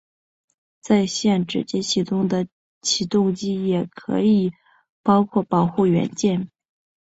[0.81, 2.47] 在线直接起动的
[2.81, 4.51] 启动器也可以
[5.03, 6.49] 包括保护元件。